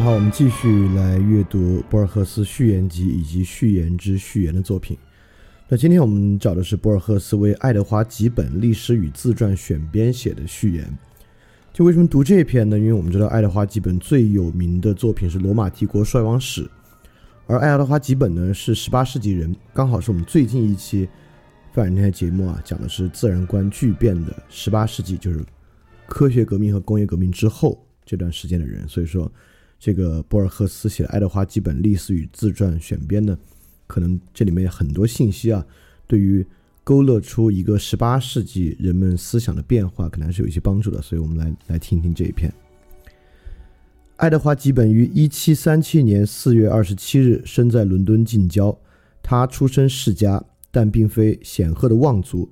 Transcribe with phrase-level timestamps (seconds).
[0.00, 4.96] 好，我们继续来阅读博尔赫斯序言集以及序言之序言的作品。
[5.68, 10.98] 那今天我们找的是博尔赫斯为爱德华几本历史与自传选编写的序言。
[11.70, 12.78] 就为什么读这篇呢？
[12.78, 16.64] 因为我们知道爱德华几本最有名的作品是《罗马帝国衰亡史》，
[17.46, 21.06] 而爱德华几本呢是十八世纪人，刚好是我们最近一期
[21.74, 25.44] 范人台节目啊讲的是自然观巨变的十八世纪，就是
[26.06, 28.88] 科学革命和工业革命之后这段时间的人。
[28.88, 29.30] 所以说，
[29.80, 33.36] 这个博尔赫斯写的爱德华基本历史与自传选编呢，
[33.86, 35.66] 可能这里面很多信息啊，
[36.06, 36.46] 对于
[36.84, 41.00] 勾勒出一个十八世纪人们思想的变化，可能还是有一些帮助的。
[41.00, 42.52] 所以我们来来听听这一篇。
[44.16, 48.76] 爱德华基本于一七三七年四月二十七日生在伦敦近郊。
[49.22, 52.50] 他出身世家，但并非显赫的望族。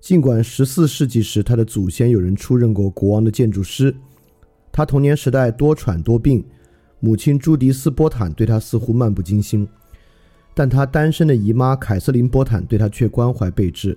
[0.00, 3.94] 尽管十四世纪时他的祖先有人出任过国王的建筑师，
[4.72, 6.44] 他童年时代多喘多病，
[7.00, 9.66] 母亲朱迪斯·波坦对他似乎漫不经心。
[10.54, 13.96] 但他单身的姨妈凯瑟琳·波坦对他却关怀备至，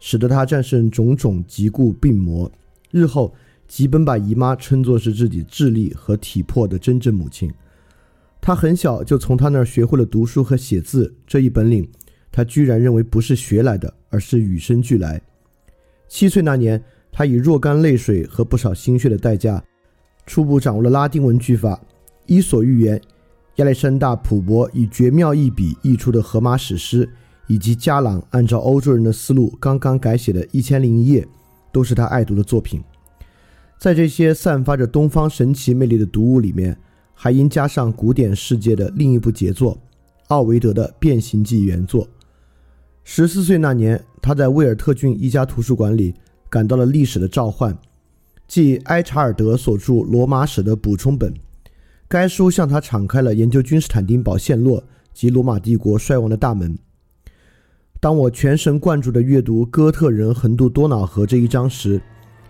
[0.00, 2.50] 使得他战胜种种疾故病魔。
[2.90, 3.32] 日后，
[3.68, 7.52] 吉本把姨妈称作是自己智力和体魄的真正母亲。
[8.40, 11.88] 他很小就从他那儿学会了读书和写字，这一本领
[12.32, 15.22] 他居然认为不是学来的，而是与生俱来。
[16.08, 19.62] 七岁那年，他以若干泪水和不少心血的代价，
[20.26, 21.76] 初步掌握了拉丁文句法，
[22.26, 22.98] 《伊索寓言》。
[23.56, 27.06] 亚历山大·普伯以绝妙一笔译出的《荷马史诗》，
[27.46, 31.20] 以及加朗按照欧洲人的思路刚刚改写的《一千零一夜》，
[31.70, 32.82] 都是他爱读的作品。
[33.78, 36.74] 在这些散发着东方神奇魅力的读物里面，
[37.12, 39.76] 还应加上古典世界的另一部杰作——
[40.28, 42.08] 奥维德的《变形记》原作。
[43.04, 46.14] 十四岁那年，他在威尔特郡一家图书馆里
[46.48, 47.76] 感到了历史的召唤，
[48.48, 51.34] 即埃查尔德所著《罗马史》的补充本。
[52.12, 54.84] 该书向他敞开了研究君士坦丁堡陷落
[55.14, 56.78] 及罗马帝国衰亡的大门。
[58.00, 61.98] 当我全神贯注地阅读哥特人横渡多瑙河这一章时，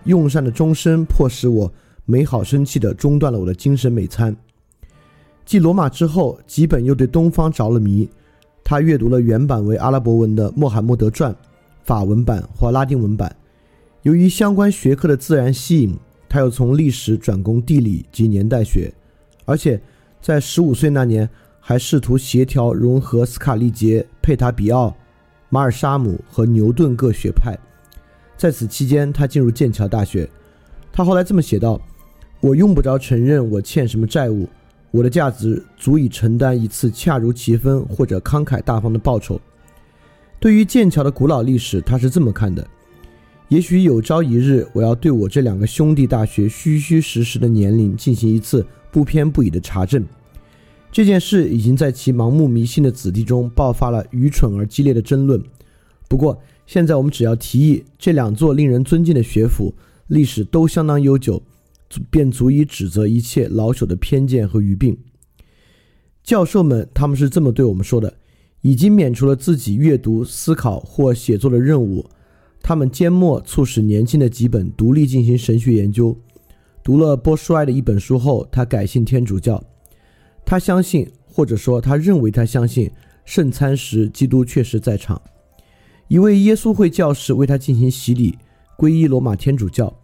[0.03, 1.73] 用膳的钟声迫使我
[2.05, 4.37] 美好生气地中断了我的精神美餐。
[5.47, 8.11] 继罗马之后，吉本又对东方着了迷。
[8.65, 11.33] 他阅读了原版为阿拉伯文的《穆罕默德传》，
[11.85, 13.33] 法文版或拉丁文版。
[14.03, 15.97] 由于相关学科的自然吸引，
[16.29, 18.93] 他又从历史转攻地理及年代学。
[19.53, 19.79] 而且，
[20.23, 21.29] 在十五岁那年，
[21.61, 24.97] 还试图协调融合斯卡利杰、佩塔比奥、
[25.51, 27.55] 马尔沙姆和牛顿各学派。
[28.35, 30.27] 在此期间，他进入剑桥大学。
[30.91, 31.79] 他后来这么写道
[32.41, 34.49] ：“我用不着承认我欠什么债务，
[34.91, 39.39] 我的价值足以承担一次恰如其分或者慷慨大方的报酬。”
[40.41, 42.67] 对于剑桥的古老历史，他是这么看的
[43.49, 50.07] ：“也许有朝一日，我要对我这两个兄弟大学虚虚实实的年龄进行一次。”不偏不倚的查证，
[50.93, 55.43] 这件事已经在其盲目迷信的子弟中爆发了愚蠢而激烈的争论。
[56.09, 59.75] 不过，现在我们只要提议这两座令人尊敬的学府
[60.09, 61.43] 历史都相当悠久，
[62.11, 64.97] 便足以指责一切老朽的偏见和愚病。
[66.23, 68.15] 教授们，他们是这么对我们说的：
[68.61, 72.05] 已经免除了自己阅读、思考或写作的任务，
[72.63, 76.17] 他们缄默，促使年轻的几本独立进行神学研究。
[76.83, 79.63] 读了波舒埃的一本书后，他改信天主教。
[80.45, 82.91] 他相信，或者说他认为他相信，
[83.25, 85.21] 圣餐时基督确实在场。
[86.09, 88.37] 一位耶稣会教士为他进行洗礼，
[88.77, 89.97] 皈依罗马天主教。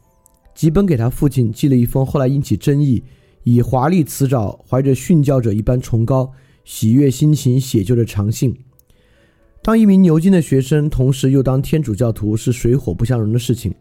[0.54, 3.02] 吉本给他父亲寄了一封后来引起争议，
[3.42, 6.32] 以华丽辞藻、怀着殉教者一般崇高、
[6.64, 8.56] 喜悦心情写就的长信。
[9.62, 13.74] 当一名牛津的学生，同时又当天主教徒，是水火不相容的事情。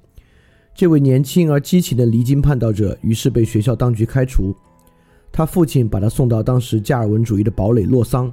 [0.78, 4.56] 这位年轻而激情的离经叛道者于是被学校当局开除，
[5.32, 8.32] 他父亲把他送到当时加尔文主义的堡垒洛桑，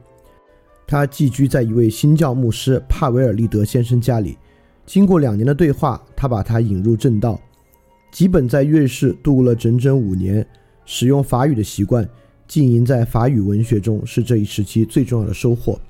[0.87, 4.37] 他寄居在一位新教牧师帕维尔利德先生家里。
[4.85, 7.41] 经过两年的对话，他把他引入正道。
[8.13, 10.47] 吉本在瑞士度过了整整五年，
[10.85, 12.07] 使用法语的习惯
[12.47, 15.81] 浸淫在法语文学中是这一时期最重要的收获。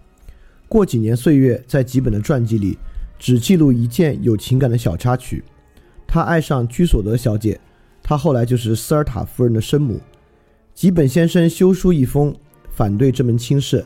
[0.69, 2.79] 过几年岁月，在吉本的传记里
[3.19, 5.43] 只记录一件有情感的小插曲。
[6.07, 7.61] 他爱上居索德小姐，
[8.03, 9.99] 她后来就是斯尔塔夫人的生母。
[10.75, 12.35] 吉本先生修书一封，
[12.69, 13.85] 反对这门亲事。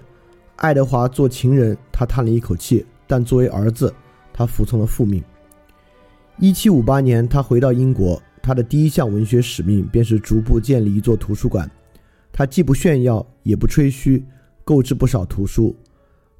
[0.56, 3.94] 爱德华做情人，他叹了一口气；但作为儿子，
[4.32, 5.22] 他服从了父命。
[6.38, 11.70] 一七五八年，他回到英国，他的第一项文学使命便是逐步建立一座图书馆。
[12.32, 14.24] 他既不炫耀，也不吹嘘，
[14.64, 15.76] 购置不少图书。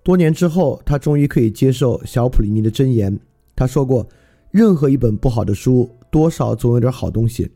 [0.03, 3.19] 多年之后，他终于可以接受小普林尼的箴言。
[3.55, 4.07] 他说过。
[4.51, 7.51] 任何一本不好的书，多少总有点好东西。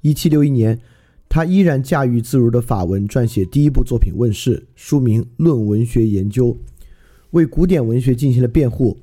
[0.00, 0.80] 一七六一年，
[1.28, 6.48] 他依然驾驭自如的法文撰写第一部作品问世，书名《论文学研究》，
[7.32, 8.98] 为古典文学进行了辩护，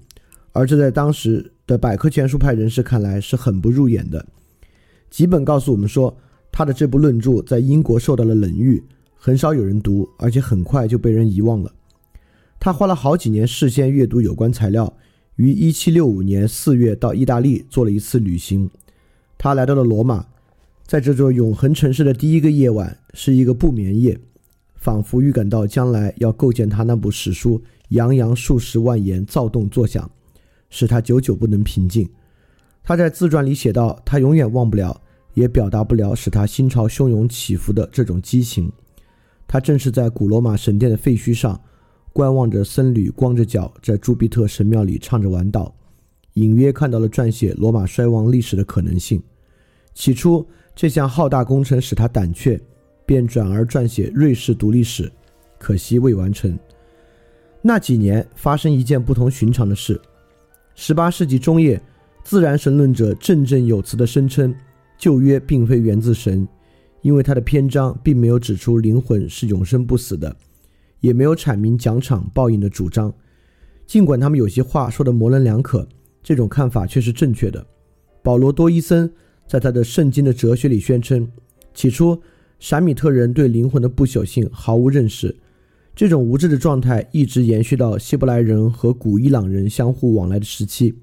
[0.52, 4.26] 而这在当时的百科全书派人士看来是很不入眼的。
[5.10, 6.18] 吉本告诉我们说，
[6.52, 8.84] 他的这部论著在英国受到了冷遇，
[9.16, 11.72] 很少有人读，而且很快就被人遗忘了。
[12.60, 14.92] 他花了好几年事先阅读有关材料，
[15.40, 18.70] 于1765年4月到意大利做了一次旅行。
[19.38, 20.26] 他来到了罗马，
[20.86, 24.20] 在这座永恒城市的第一个夜晚是一个不眠夜，
[24.76, 30.12] 仿佛预感到将来要构建他那部史书，洋洋数十万言，躁动作响，
[30.70, 32.10] 使他久久不能平静。
[32.84, 35.00] 他在自传里写道：“他永远忘不了，
[35.36, 38.70] 也表达不了使他心潮汹涌起伏的这种激情。
[39.48, 41.58] 他正是在古罗马神殿的废墟上。”
[42.20, 45.72] 观望着僧侣光着脚在朱庇特神庙里唱着晚祷，
[46.34, 49.24] 隐约看到了撰写罗马衰亡历史的可能性。
[49.94, 50.46] 起初，
[50.76, 52.60] 这项浩大工程使他胆怯，
[53.06, 55.10] 便转而撰写瑞士独立史，
[55.58, 56.60] 可惜未完成。
[57.62, 59.98] 那几年发生一件不同寻常的事：
[60.76, 61.82] 十八世纪中叶，
[62.26, 64.54] 自然神论者振振有词地声称，
[64.98, 66.46] 旧约并非源自神，
[67.02, 70.36] 因为他的篇章并没有指出灵魂是永生不死的。
[71.00, 73.14] 也没有阐明奖赏报应的主张，
[73.86, 75.88] 尽管他们有些话说的模棱两可，
[76.22, 77.66] 这种看法却是正确的。
[78.22, 79.12] 保罗多伊森
[79.48, 81.28] 在他的《圣经的哲学》里宣称，
[81.74, 82.22] 起初
[82.60, 85.36] 闪米特人对灵魂的不朽性毫无认识，
[85.96, 90.94] 这种无知的状态一直延续到希伯来人和古伊朗人相互往来的时期。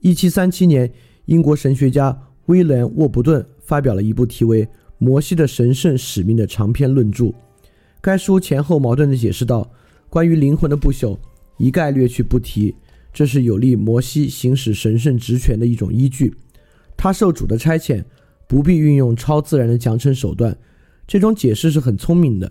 [0.00, 0.90] 1737年，
[1.26, 4.64] 英国神学家威廉·沃伯顿发表了一部题为
[4.96, 7.32] 《摩西的神圣使命》的长篇论著。
[8.02, 9.70] 该书前后矛盾地解释道
[10.08, 11.18] ：“关于灵魂的不朽，
[11.58, 12.74] 一概略去不提，
[13.12, 16.34] 这是有利摩西行使神圣职权的一种依据。
[16.96, 18.02] 他受主的差遣，
[18.48, 20.56] 不必运用超自然的奖惩手段。
[21.06, 22.50] 这种解释是很聪明的。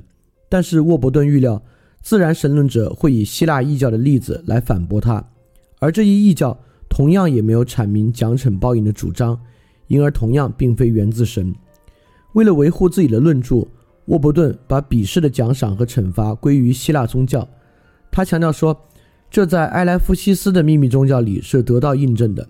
[0.50, 1.63] 但是沃伯顿预料，
[2.01, 5.31] 自然神论者会以希腊异教的例子来反驳他，
[5.80, 6.56] 而这一异教
[6.88, 9.40] 同样也没有阐明奖惩报应的主张，
[9.88, 11.56] 因而同样并非源自神。
[12.34, 13.66] 为了维护自己的论著。”
[14.09, 17.47] 沃伯顿把鄙视的奖赏和惩罚归于希腊宗教，
[18.09, 18.88] 他强调说，
[19.29, 22.50] 这在埃莱夫西斯的秘密宗教里是得到印证的。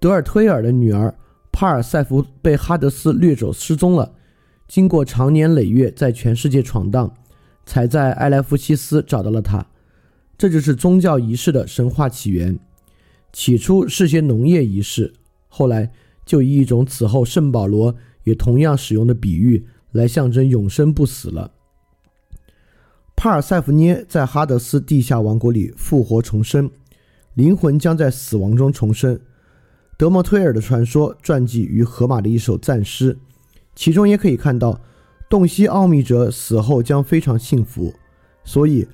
[0.00, 1.14] 德尔推尔的女儿
[1.52, 4.12] 帕尔塞福被哈德斯掠走失踪了，
[4.66, 7.14] 经过长年累月在全世界闯荡，
[7.64, 9.64] 才在埃莱夫西斯找到了她。
[10.36, 12.58] 这就是宗教仪式的神话起源。
[13.32, 15.14] 起初是些农业仪式，
[15.46, 15.92] 后来
[16.24, 19.64] 就以一种此后圣保罗也同样使用的比喻。
[19.92, 21.52] 来象征永生不死了。
[23.14, 26.70] 帕尔塞福涅在哈德斯地下王国里复活重生，
[27.34, 29.18] 灵魂将在死亡中重生。
[29.96, 33.16] 德莫忒尔的传说传记于荷马的一首赞诗，
[33.74, 34.78] 其中也可以看到
[35.30, 37.94] 洞悉奥秘者死后将非常幸福。
[38.44, 38.86] 所以，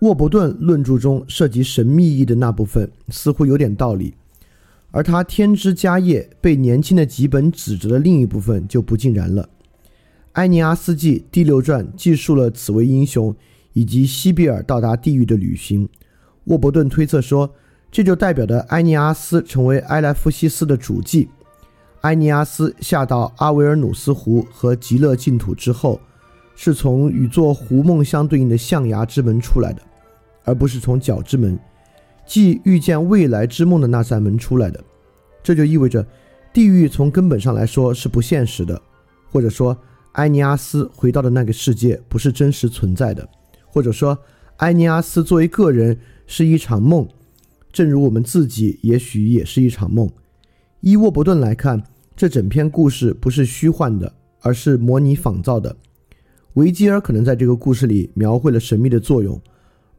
[0.00, 4.14] 沃伯顿论著中涉及神秘意义的那部分似乎有点道理，
[4.90, 9.48] 而他添枝加叶被年轻的吉本指责的另一部分就不尽然了。
[10.36, 13.34] 埃尼阿斯记第六传记述了此位英雄
[13.72, 15.88] 以及西比尔到达地狱的旅行。
[16.44, 17.50] 沃伯顿推测说，
[17.90, 21.30] 这就代表着埃尼阿斯成为埃莱夫西斯的主祭。
[22.02, 25.98] 埃尼阿斯下到阿维尔努斯湖和极乐净土之后，
[26.54, 29.80] 是从与做湖梦相对应的象牙之门出来的，
[30.44, 31.58] 而不是从角之门，
[32.26, 34.84] 即遇见未来之梦的那扇门出来的。
[35.42, 36.06] 这就意味着，
[36.52, 38.78] 地狱从根本上来说是不现实的，
[39.32, 39.74] 或者说。
[40.16, 43.28] 埃尼阿斯回到的那个世界不是真实存在的，
[43.66, 44.18] 或者说，
[44.58, 47.06] 埃尼阿斯作为个人是一场梦，
[47.70, 50.10] 正如我们自己也许也是一场梦。
[50.80, 51.82] 依沃伯顿来看，
[52.16, 55.76] 这整篇故事不是虚幻的，而是模拟仿造的。
[56.54, 59.38] 维吉尔可能在这个故事里描绘了神秘的作用，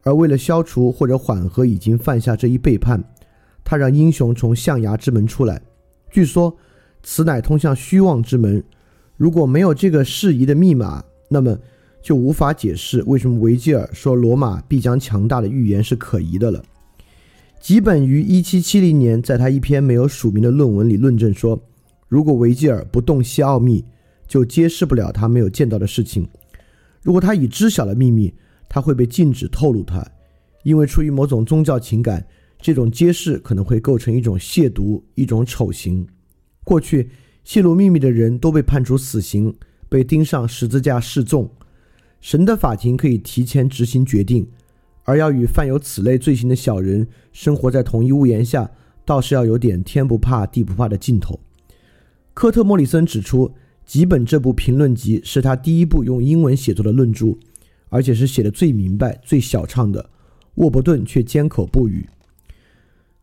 [0.02, 3.00] 而为了消除或者缓和已经犯下这一背叛，
[3.62, 5.62] 他让英雄从象牙之门出来。
[6.10, 6.56] 据说，
[7.04, 8.64] 此乃通向虚妄之门。
[9.18, 11.58] 如果没有这个适宜的密码，那么
[12.00, 16.64] 就无法解释为什么维吉尔说罗马必将强大的预言是可疑的了。
[17.60, 21.60] 吉本于1770年在他一篇没有署名的论文里论证说，
[22.06, 23.84] 如果维吉尔不洞悉奥秘，
[24.28, 26.22] 就揭示不了他没有见到的事情；
[27.02, 28.32] 如果他已知晓了秘密，
[28.68, 30.06] 他会被禁止透露它，
[30.62, 32.24] 因为出于某种宗教情感，
[32.60, 36.06] 这种揭示可能会构成一种亵渎、一种丑行。
[36.62, 37.10] 过去。
[37.48, 39.54] 泄露秘密的人都被判处死刑，
[39.88, 41.50] 被钉上十字架示众。
[42.20, 44.46] 神的法庭可以提前执行决定，
[45.04, 48.70] 而要与犯有此类罪行的小人生活在同一屋檐下，
[49.06, 51.40] 倒是要有点天不怕地不怕的劲头。
[52.34, 53.50] 科特·莫里森指出，
[53.86, 57.28] 吉本这部评论集是他第一部用英文写作的论著，
[57.88, 60.10] 而且是写的最明白、最小畅的。
[60.56, 62.06] 沃伯顿却缄口不语。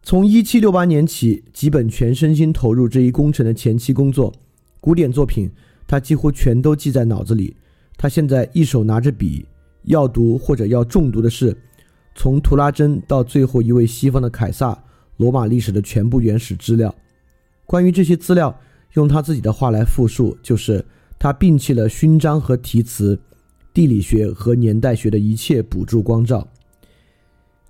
[0.05, 4.31] 从一七六八年起，吉本全身心投入这一工程的前期工作。
[4.79, 5.49] 古典作品，
[5.87, 7.55] 他几乎全都记在脑子里。
[7.97, 9.43] 他现在一手拿着笔，
[9.85, 11.57] 要读或者要重读的是
[12.13, 14.77] 从图拉真到最后一位西方的凯撒
[15.17, 16.93] 罗马历史的全部原始资料。
[17.65, 18.55] 关于这些资料。
[18.93, 20.85] 用他自己的话来复述，就是
[21.19, 23.19] 他摒弃了勋章和题词、
[23.73, 26.47] 地理学和年代学的一切补助光照。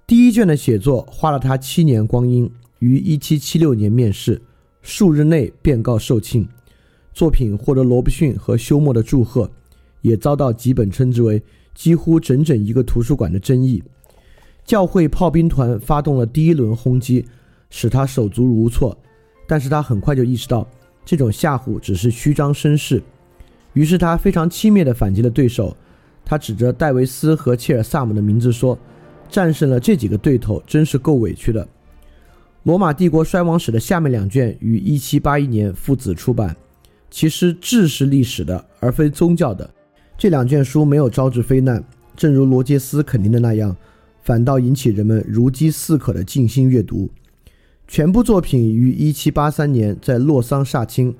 [0.07, 2.47] 第一卷的写作花了他七年光阴，
[2.77, 4.39] 于一七七六年面世，
[4.83, 6.47] 数日内便告售罄。
[7.11, 9.49] 作品获得罗伯逊和休谟的祝贺，
[10.01, 11.41] 也遭到几本称之为
[11.73, 13.81] 几乎整整一个图书馆的争议。
[14.63, 17.25] 教会炮兵团发动了第一轮轰击，
[17.71, 18.95] 使他手足无措，
[19.47, 20.67] 但是他很快就意识到。
[21.03, 23.01] 这种吓唬只是虚张声势，
[23.73, 25.75] 于是他非常轻蔑地反击了对手。
[26.23, 28.77] 他指着戴维斯和切尔萨姆的名字说
[29.29, 31.67] ：“战胜了这几个对头，真是够委屈的。”
[32.63, 36.55] 罗马帝国衰亡史的下面两卷于1781年父子出版，
[37.11, 39.69] 其实志是历史的，而非宗教的。
[40.17, 41.83] 这两卷书没有招致非难，
[42.15, 43.75] 正如罗杰斯肯定的那样，
[44.23, 47.09] 反倒引起人们如饥似渴的静心阅读。
[47.87, 51.15] 全部作品于1783年在洛桑煞青，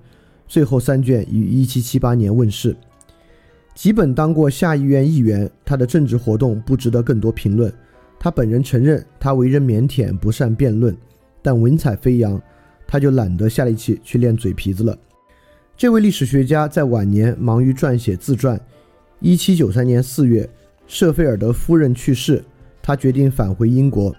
[0.47, 2.75] 最后三卷于1778年问世。
[3.75, 7.71] 吉本当过下议院议员，他的政治活动不值得更多评论。
[8.25, 10.97] 他本人承认他为人腼腆，不善辩论，
[11.43, 12.41] 但文采飞扬，
[12.87, 14.97] 他就懒得下力气去练嘴皮子了。
[15.77, 18.59] 这位历史学家在晚年忙于撰写自传。
[19.21, 20.49] 1793年4月，
[20.87, 22.43] 舍菲尔德夫人去世，
[22.81, 24.11] 他决定返回英国。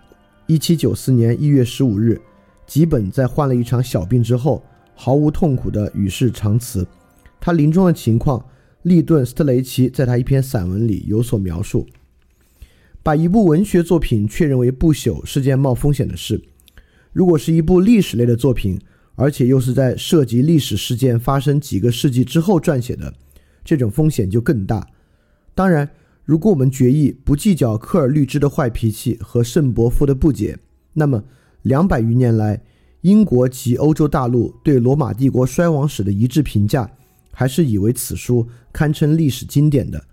[0.46, 2.20] 1794年1月15日。
[2.64, 4.62] 吉本在患了一场小病之后，
[4.94, 6.86] 毫无痛苦地与世长辞。
[7.40, 8.46] 他临终的情况，
[8.82, 11.84] 利顿·斯特雷奇在他一篇散文里有所描述。
[13.06, 16.42] 把一部文学作品确认为不朽是件冒风险的事。
[17.12, 18.80] 如果是一部历史类的作品，
[19.14, 23.14] 而且又是在涉及历史事件发生几个世纪之后撰写的，
[23.64, 24.84] 这种风险就更大。
[25.54, 25.88] 当然，
[26.24, 30.58] 如果我们决意不计较科尔律治的坏脾气和圣伯夫的不解，
[30.92, 31.22] 那么。
[31.62, 32.60] 两百余年来，
[33.02, 36.90] 英国及欧洲大陆对罗马帝国衰亡史的一致评价，
[37.30, 40.04] 还是以为此书堪称历史经典的。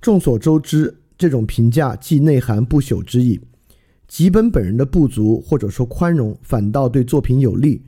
[0.00, 3.38] 众所周知，这种评价既内涵不朽之意。
[4.08, 7.82] 吉本本人的不足或者说宽容，反倒对作品有利。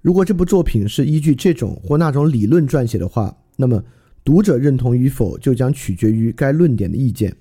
[0.00, 3.80] 如果这部作品是依据这种或那种理论撰写的话，那么
[4.24, 7.32] 读者认同与否就将取决于该论点的意见。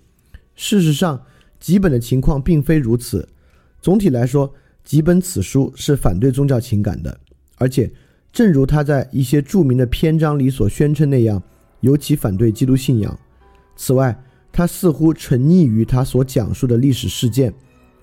[0.55, 1.19] 事实上，
[1.59, 3.27] 吉本的情况并非如此。
[3.81, 7.19] 总体来说，吉本此书是反对宗教情感的，
[7.57, 7.91] 而且，
[8.31, 11.41] 正如他在一些著名的篇章里所宣称那样，
[11.79, 13.19] 尤其反对基督信仰。
[13.75, 14.17] 此外，
[14.53, 17.51] 他似乎沉溺于他所讲述的历史事件，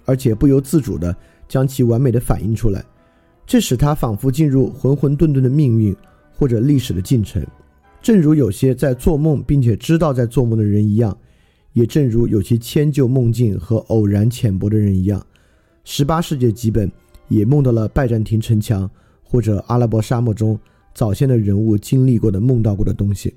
[0.05, 1.15] 而且不由自主地
[1.49, 2.85] 将其完美的反映出来，
[3.47, 5.95] 这使他仿佛进入浑浑沌沌的命运
[6.37, 7.47] 或者历史的进程，
[8.03, 11.17] 正如有些在做梦并且知道在做梦的人一样，
[11.73, 15.25] 也正如有些迁就梦境和偶然浅薄的人一样。
[15.85, 16.91] 十八世纪基本
[17.29, 18.91] 也梦到了拜占庭城墙
[19.23, 20.59] 或者阿拉伯沙漠中
[20.93, 23.33] 早先的人物经历过的梦到过的东西。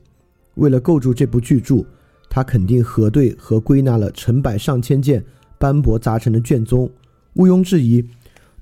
[0.56, 1.86] 为了构筑这部巨著，
[2.34, 5.24] 他肯定核对和归纳了成百上千件
[5.60, 6.90] 斑驳杂陈的卷宗。
[7.36, 8.04] 毋庸置疑，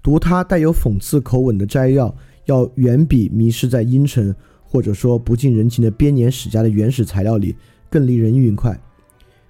[0.04, 2.14] 读他带有讽刺口吻的摘要，
[2.48, 7.56] 要远比迷失在阴沉或者说不近人情的编年史家的原始材料里
[7.90, 8.78] 更令人愉快。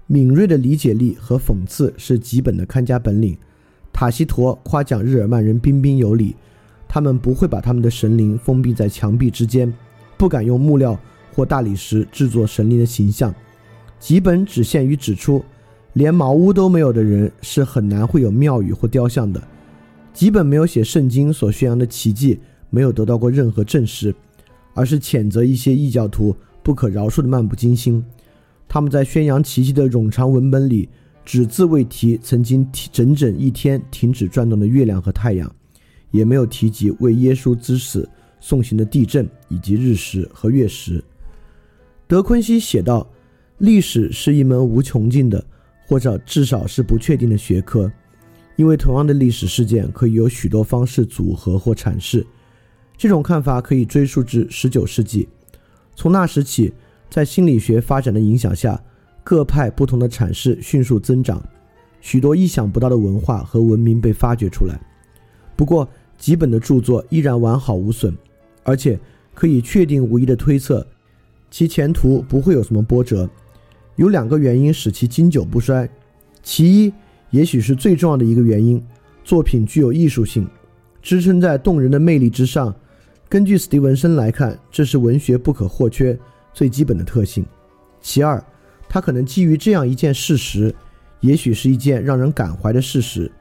[0.05, 3.35] 敏锐的理解力和讽刺是基本的看家本领。
[3.91, 6.35] 塔西佗夸奖日耳曼人彬彬有礼，
[6.87, 9.73] 他们不会把他们的神灵封闭在墙壁之间，
[10.15, 10.95] 不敢用木料
[11.33, 13.33] 或大理石制作神灵的形象。
[14.01, 15.41] 吉本只限于指出，
[15.93, 19.41] 连茅屋都没有的人是很难会有庙宇或雕像的。
[20.11, 22.37] 吉本没有写圣经所宣扬的奇迹
[22.71, 24.13] 没有得到过任何证实，
[24.73, 28.03] 而是谴责一些异教徒不可饶恕的漫不经心。
[28.67, 30.89] 他们在宣扬奇迹的冗长文本里。
[31.23, 35.55] 只字未提曾经整整一天停止转动的月亮和太阳，
[36.09, 41.01] 也没有提及为耶稣之死送行的地震以及日食和月食。
[42.07, 43.07] 德昆西写道
[43.61, 45.45] ：“历史是一门无穷尽的，
[45.85, 47.91] 或者至少是不确定的学科，
[48.55, 52.25] 因为同样的历史事件可以有许多方式组合或阐释。
[52.97, 55.29] 这种看法可以追溯至19世纪，
[55.95, 56.73] 从那时起，
[57.07, 58.81] 在心理学发展的影响下。”
[59.23, 61.39] 各派不同的阐释迅速增长，
[62.01, 64.81] 许多意想不到的文化和文明被发掘出来。
[65.55, 65.87] 不过，
[66.17, 68.17] 几本的著作依然完好无损，
[68.63, 68.99] 而且
[69.35, 70.85] 可以确定无疑的推测，
[71.51, 73.29] 其前途不会有什么波折。
[74.01, 75.87] 有两个原因使其经久不衰，
[76.41, 76.91] 其一，
[77.29, 78.83] 也许是最重要的一个原因，
[79.23, 80.49] 作品具有艺术性，
[81.03, 82.73] 支撑在动人的魅力之上。
[83.29, 86.17] 根据史蒂文森来看，这是文学不可或缺、
[86.51, 87.45] 最基本的特性。
[88.01, 88.43] 其二，
[88.89, 90.73] 他可能基于这样一件事实，
[91.19, 93.31] 也许是一件让人感怀的事实，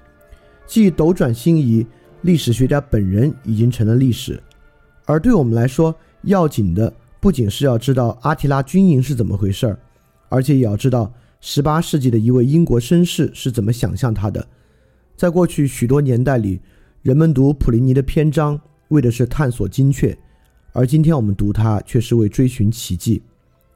[0.66, 1.86] 即斗转星移，
[2.20, 4.38] 历史学家本人已经成了历史。
[5.06, 9.78] 而对我们来说，要紧的不仅是要知道阿提拉军营是怎么回事儿。
[10.30, 14.48] 而且也要知道，十八世纪的一位英国绅士是怎么想象他的。
[15.14, 16.60] 在过去许多年代里，
[17.02, 18.58] 人们读普林尼的篇章
[18.88, 20.16] 为的是探索精确，
[20.72, 23.22] 而今天我们读它却是为追寻奇迹。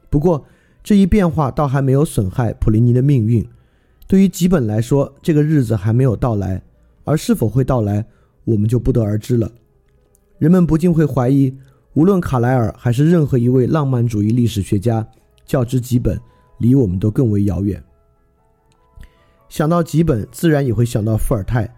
[0.09, 0.43] 不过，
[0.83, 3.45] 这一变化倒还没有损害普林尼的命运。
[4.07, 6.61] 对于吉本来说，这个日子还没有到来，
[7.03, 8.05] 而是否会到来，
[8.45, 9.51] 我们就不得而知了。
[10.37, 11.53] 人们不禁会怀疑，
[11.95, 15.07] 无论卡莱尔还是任何一位浪漫主义历史学家，
[15.45, 16.19] 较之吉本。
[16.57, 17.83] 离我们都更为遥远。
[19.47, 21.73] 想到吉本，自然也会想到伏尔泰。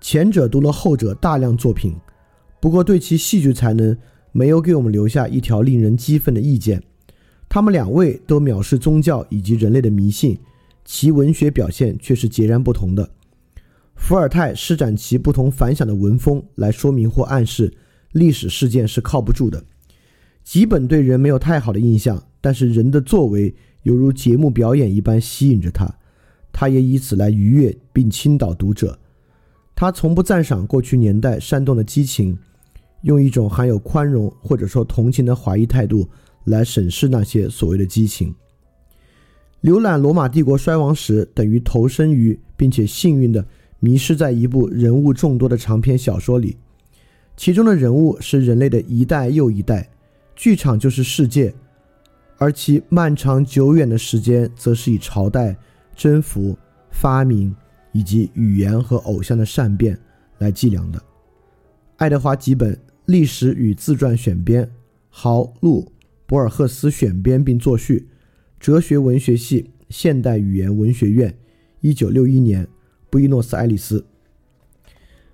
[0.00, 1.94] 前者读了后者大量作品，
[2.60, 3.94] 不过对其戏剧才能
[4.30, 6.82] 没有给我们留下一条令人激愤的意见。
[7.48, 10.38] 他们两位都藐视宗教以及人类的迷信，
[10.84, 13.10] 其文学表现却是截然不同的。
[13.96, 17.74] 伏尔泰施展其不同凡响的文风来说明或暗示
[18.12, 19.62] 历史事件是靠不住的。
[20.44, 23.54] 吉本对人没有太好的印象，但是人的作为。
[23.82, 25.92] 犹如节目表演一般吸引着他，
[26.52, 28.98] 他也以此来愉悦并倾倒读者。
[29.74, 32.36] 他从不赞赏过去年代煽动的激情，
[33.02, 36.08] 用一种含有宽容或者说同情的怀疑态度
[36.44, 38.34] 来审视那些所谓的激情。
[39.62, 43.46] 浏览罗马帝国衰亡史，等于投身于并且幸运的
[43.80, 46.56] 迷失在一部人物众多的长篇小说里，
[47.36, 49.88] 其中的人物是人类的一代又一代，
[50.34, 51.54] 剧场就是世界。
[52.38, 55.56] 而其漫长久远的时间，则是以朝代、
[55.96, 56.56] 征服、
[56.90, 57.54] 发明
[57.92, 59.98] 以及语言和偶像的善变
[60.38, 61.02] 来计量的。
[61.96, 62.72] 爱德华·吉本
[63.06, 64.64] 《历史与自传选编》，
[65.08, 65.90] 豪路
[66.26, 68.08] 博尔赫斯选编并作序，
[68.60, 71.36] 哲学文学系现代语言文学院，
[71.80, 72.66] 一九六一年，
[73.10, 74.06] 布宜诺斯艾利斯。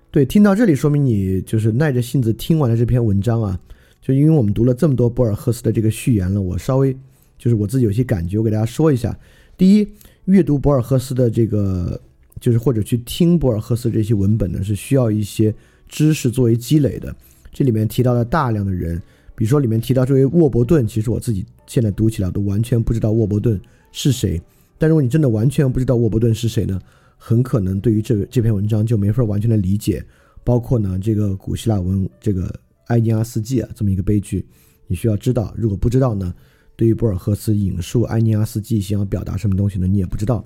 [0.09, 3.59] 对，听到这里，说明你就是耐着性子听完了这篇文章啊。
[4.05, 6.95] 就因为我们读了这么多博尔赫斯的这个序言了，我稍微
[7.39, 9.17] 就是我自己有些感觉，我给大家说一下。
[9.57, 9.87] 第一，
[10.25, 11.99] 阅读博尔赫斯的这个，
[12.39, 15.51] 就是或者去听博尔赫斯这些文本呢，是需要一些
[15.89, 17.15] 知识作为积累的。
[17.51, 19.01] 这里面提到了大量的人，
[19.33, 23.59] 比如说里面提到这位沃伯顿，其实我自己现在读起来都完全不知道沃伯顿
[23.91, 24.39] 是谁。
[24.77, 26.79] 但如果你真的完全不知道沃伯顿是谁呢，
[27.17, 30.05] 很可能对于这这篇文章就没法完全的理解。
[30.43, 32.53] 包括呢，这个古希腊文这个。
[32.87, 34.45] 埃尼阿斯纪啊，这么一个悲剧，
[34.87, 35.53] 你需要知道。
[35.57, 36.33] 如果不知道呢，
[36.75, 40.43] 对于博尔赫斯引述埃尼阿斯纪想要表达什么东西呢，你也不知道。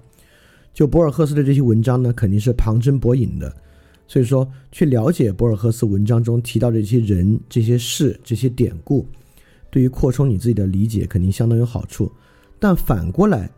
[0.74, 3.54] 就博尔赫斯的这些文章呢，肯定是旁征博引的。
[4.08, 9.06] 所以说，去了解博尔赫斯文章中提到的这些人、这些事、这些典故，
[9.70, 12.12] 对于扩充你自己的理解肯定相当有好处。
[12.60, 13.52] 但反过来，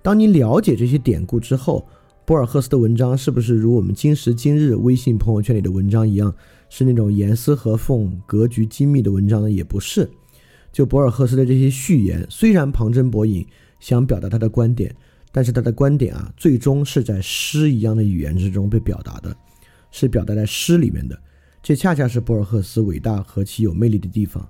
[0.00, 1.86] 当你了解这些典故之后，
[2.24, 6.34] 博尔赫斯的文章是不是如我们今时今日微信朋友圈里的文章一样？
[6.74, 10.08] 是那种严丝合缝、格局精密的文章呢，也不是。
[10.72, 13.46] 就博尔赫斯的这些序言，虽然旁征博引，
[13.78, 14.96] 想表达他的观点，
[15.30, 19.36] 但是他的观点啊，最终是在诗一样的语言之中被表达的，
[19.90, 21.20] 是表达在诗里面的。
[21.62, 24.48] 这恰恰是博尔赫斯伟大和其有魅力的地方。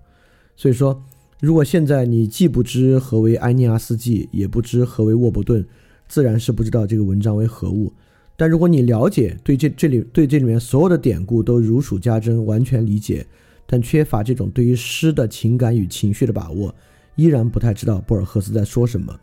[0.54, 1.02] 所以说，
[1.40, 5.66] 如果现在你既不知何为埃尼阿斯纪，也不知何为沃伯顿，
[6.06, 7.92] 自然是不知道这个文章为何物。
[8.36, 13.24] 但如果你了解，对这这里对这里面所有的典故都如数家珍，完全理解，
[13.66, 16.74] 但缺乏这种对于诗的情感与情绪的把握，
[17.14, 19.18] 依然不太知道博尔赫斯在说什么。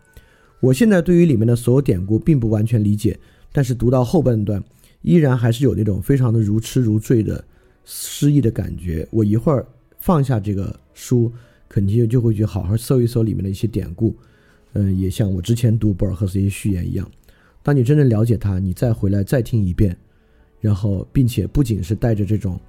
[0.62, 3.18] 我现在对于里面的所有典故并不完全理解，
[3.52, 4.64] 但是读到后半段，
[5.02, 7.44] 依然还是有那种非常的如痴如醉的
[7.86, 9.08] 诗意的感觉。
[9.12, 9.66] 我一会儿
[10.00, 11.32] 放下这个书，
[11.68, 14.16] 肯定就会去好好搜一搜里面的一些典故。
[14.74, 17.10] 嗯，也像我之前读博尔赫斯一些序言一样。
[17.70, 19.96] 当你真正了解它，你再回来再听一遍，
[20.60, 22.60] 然后并且不仅是带着这种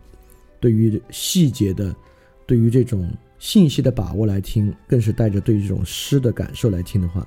[0.60, 1.96] 对于细节的、
[2.44, 7.26] 对于这种信息的把握来听，更是带着对这种诗的感受来听的话，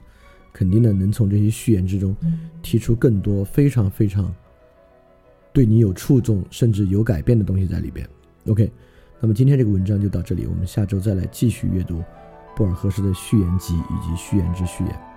[0.53, 2.15] 肯定呢能从这些序言之中
[2.61, 4.31] 提出更多非常非常
[5.51, 8.07] 对你有触动甚至有改变的东西在里边。
[8.45, 8.71] OK，
[9.19, 12.03] 那么今天这个文章就到这里，我们下周再来继续阅读
[12.55, 15.12] 布尔赫斯的序言集以及序言之序言。